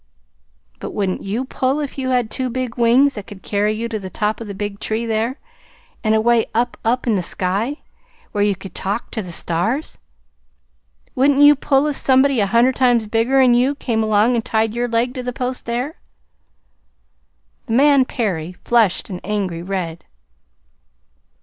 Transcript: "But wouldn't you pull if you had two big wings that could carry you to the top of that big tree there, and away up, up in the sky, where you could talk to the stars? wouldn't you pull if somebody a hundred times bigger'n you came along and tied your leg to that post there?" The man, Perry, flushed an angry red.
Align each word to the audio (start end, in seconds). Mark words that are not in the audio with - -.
"But 0.79 0.95
wouldn't 0.95 1.21
you 1.21 1.45
pull 1.45 1.79
if 1.79 1.95
you 1.95 2.09
had 2.09 2.31
two 2.31 2.49
big 2.49 2.75
wings 2.75 3.13
that 3.13 3.27
could 3.27 3.43
carry 3.43 3.73
you 3.73 3.87
to 3.89 3.99
the 3.99 4.09
top 4.09 4.41
of 4.41 4.47
that 4.47 4.57
big 4.57 4.79
tree 4.79 5.05
there, 5.05 5.37
and 6.03 6.15
away 6.15 6.47
up, 6.55 6.75
up 6.83 7.05
in 7.05 7.13
the 7.13 7.21
sky, 7.21 7.83
where 8.31 8.43
you 8.43 8.55
could 8.55 8.73
talk 8.73 9.11
to 9.11 9.21
the 9.21 9.31
stars? 9.31 9.99
wouldn't 11.13 11.43
you 11.43 11.55
pull 11.55 11.85
if 11.85 11.97
somebody 11.97 12.39
a 12.39 12.47
hundred 12.47 12.77
times 12.77 13.05
bigger'n 13.05 13.53
you 13.53 13.75
came 13.75 14.01
along 14.01 14.33
and 14.33 14.43
tied 14.43 14.73
your 14.73 14.87
leg 14.87 15.13
to 15.13 15.21
that 15.21 15.33
post 15.33 15.67
there?" 15.67 15.99
The 17.67 17.73
man, 17.73 18.03
Perry, 18.05 18.53
flushed 18.53 19.11
an 19.11 19.21
angry 19.23 19.61
red. 19.61 20.03